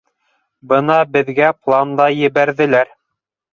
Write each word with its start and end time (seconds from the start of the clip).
Бына 0.71 0.95
беҙгә 1.17 1.51
план 1.67 1.93
да 2.01 2.09
ебәрҙеләр. 2.23 2.93